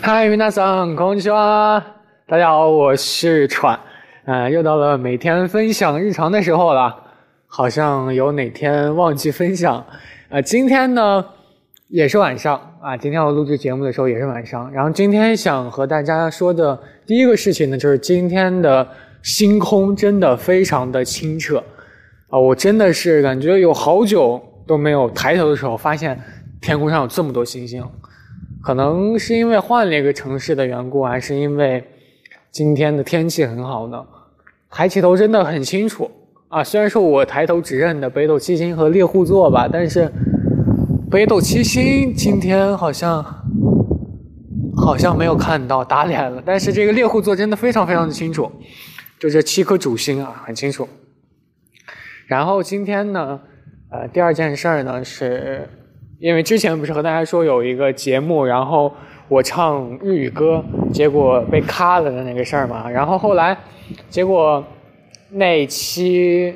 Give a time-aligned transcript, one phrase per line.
[0.00, 1.82] 嗨，皆さん、こんにちは。
[2.26, 3.78] 大家好，我是川。
[4.24, 6.94] 呃，又到了每天分享日常的时候了。
[7.46, 9.84] 好像有哪天忘记分享。
[10.28, 11.24] 呃，今天呢
[11.88, 12.96] 也是晚上啊。
[12.96, 14.70] 今天我录制节目的时候也是晚上。
[14.72, 18.86] 然后今天想和大家说的第一个事情呢，就是今天的
[19.22, 21.62] 星空真的非常的清澈
[22.28, 22.38] 啊！
[22.38, 26.20] 我真的是感觉有好久都没有抬头的时候，发现
[26.60, 27.84] 天空上有这么多星星。
[28.61, 31.83] 可能是因为换了一个城市的缘故，还是因为
[32.51, 34.05] 今天的天气很好呢？
[34.69, 36.09] 抬起头真的很清楚
[36.47, 36.63] 啊！
[36.63, 40.09] 虽然说我抬头只认得北斗七星和猎户座吧，但是
[41.09, 43.23] 北斗七星今天好像
[44.75, 46.41] 好像没有看到，打脸了。
[46.45, 48.51] 但是这个猎户座真的非常非常的清楚，
[49.19, 50.87] 就这七颗主星啊，很清楚。
[52.27, 53.41] 然后今天呢，
[53.89, 55.67] 呃，第二件事儿呢是。
[56.21, 58.93] 因为之前不是和大家说有一个节目，然后
[59.27, 60.63] 我唱日语歌，
[60.93, 62.87] 结果被卡了的那个事儿嘛。
[62.87, 63.57] 然后后来，
[64.07, 64.63] 结果
[65.31, 66.53] 那期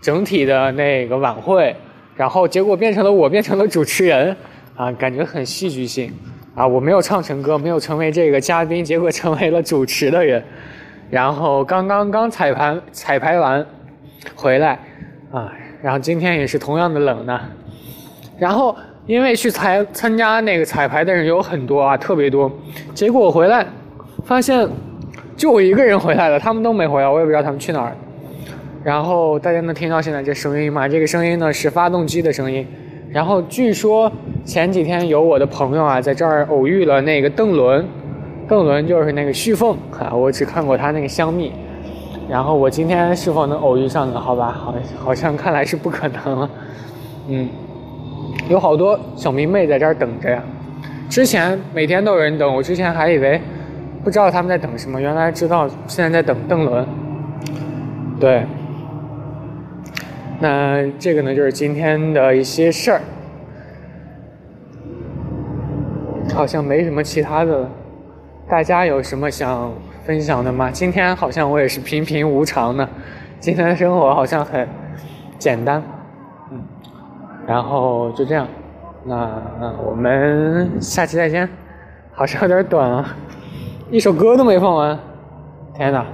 [0.00, 1.76] 整体的那个晚会，
[2.16, 4.34] 然后结果变成了我变成了主持人，
[4.74, 6.10] 啊，感觉很戏剧性
[6.54, 6.66] 啊！
[6.66, 10.42] 我没有唱成歌，没有成为这个嘉宾，结果成为了主持的人。
[11.10, 13.66] 然后刚刚刚彩排彩排完
[14.34, 14.80] 回来
[15.30, 17.38] 啊，然后今天也是同样的冷呢，
[18.38, 18.74] 然后。
[19.06, 22.50] 因为去彩参加那个彩排的人有很多啊，特别多。
[22.94, 23.66] 结果我回来，
[24.24, 24.68] 发现
[25.36, 27.96] 就我一个人回来了，他们都没回来，我也不知道他们去哪儿。
[28.84, 30.88] 然后大家能听到现在这声音吗？
[30.88, 32.66] 这个声音呢是发动机的声音。
[33.10, 34.10] 然后据说
[34.44, 37.84] 前几天有我的朋友啊在这儿偶遇了那个邓伦，
[38.48, 41.52] 邓伦就是那个旭凤啊，我只看过他那个香蜜。
[42.28, 44.18] 然后我今天是否能偶遇上呢？
[44.18, 46.50] 好吧，好，好像看来是不可能了。
[47.28, 47.48] 嗯。
[48.48, 50.42] 有好多小迷妹在这儿等着呀，
[51.08, 53.40] 之前每天都有人等，我之前还以为
[54.04, 56.86] 不知道他们在等什么，原来知道现在在等邓伦。
[58.20, 58.44] 对，
[60.38, 63.00] 那这个呢就是今天的一些事儿，
[66.34, 67.70] 好像没什么其他的了。
[68.48, 69.72] 大家有什么想
[70.04, 70.70] 分享的吗？
[70.70, 72.86] 今天好像我也是平平无常的，
[73.40, 74.68] 今天的生活好像很
[75.38, 75.82] 简单。
[77.46, 78.48] 然后就这样，
[79.04, 81.48] 那我们下期再见。
[82.14, 83.16] 好像有点短啊，
[83.90, 84.98] 一首歌都没放完，
[85.74, 86.06] 天哪！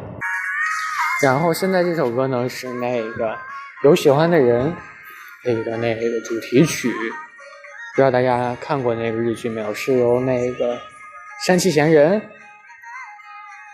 [1.24, 3.36] 然后现在这首歌呢是那个
[3.82, 4.72] 有喜欢的人
[5.44, 9.74] 那个那个主题曲，不知道大家看过那个日剧没有？
[9.74, 10.78] 是由那个
[11.44, 12.22] 山崎贤人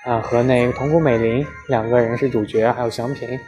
[0.06, 3.38] 啊和那个桐谷美玲两个人是主角，还有祥平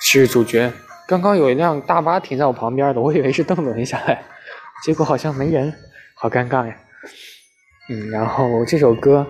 [0.00, 0.72] 是主角。
[1.06, 4.22] 刚刚有一辆大巴停在我旁边的， 我以为是邓伦下来，
[4.84, 5.72] 结果好像没人，
[6.14, 6.74] 好尴尬呀。
[7.88, 9.26] 嗯，然后这首歌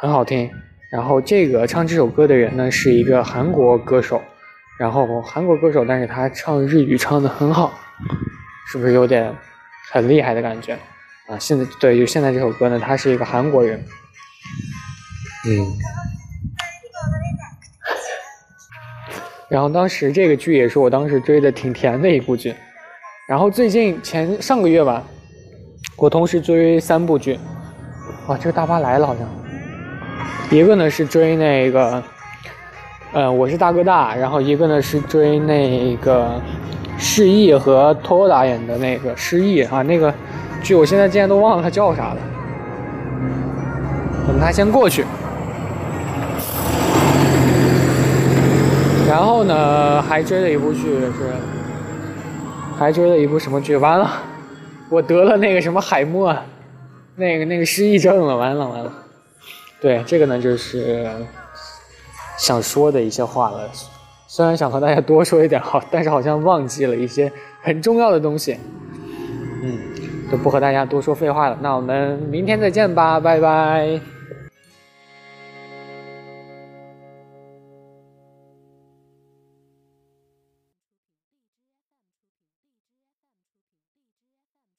[0.00, 0.50] 很好听，
[0.90, 4.22] 然后这个唱这首歌的人呢是一个韩国歌手，
[4.78, 7.72] 然后韩国歌手，但是他唱日语唱的很好，
[8.70, 9.34] 是不是有点
[9.90, 10.74] 很厉害的感觉
[11.26, 11.36] 啊？
[11.40, 13.84] 现在对，就现在这首歌呢，他是一个韩国人，
[15.48, 16.15] 嗯。
[19.48, 22.52] 然后当时这个剧也是我当时追的挺甜的一部剧，
[23.28, 25.02] 然后最近前上个月吧，
[25.96, 27.38] 我同时追三部剧，
[28.26, 29.28] 哇，这个大巴来了好像，
[30.50, 32.02] 一个呢是追那个，
[33.12, 36.40] 呃，我是大哥大，然后一个呢是追那个
[36.98, 39.62] 释义和托导演的那个失忆。
[39.62, 40.12] 啊，那个
[40.60, 42.16] 剧我现在竟然都忘了它叫啥了，
[44.26, 45.04] 等它先过去。
[49.16, 51.32] 然后呢，还追了一部剧是，
[52.78, 53.74] 还追了一部什么剧？
[53.74, 54.10] 完了，
[54.90, 56.36] 我得了那个什么海默，
[57.14, 58.36] 那个那个失忆症了。
[58.36, 58.92] 完了完了，
[59.80, 61.08] 对这个呢，就是
[62.36, 63.60] 想说的一些话了。
[64.26, 67.32] 虽然想和大家多说一点好，但是好像忘记了一些
[67.62, 68.58] 很重要的东西。
[69.62, 69.78] 嗯，
[70.30, 71.56] 就不和大家多说废话了。
[71.62, 73.98] 那我们明天再见吧，拜拜。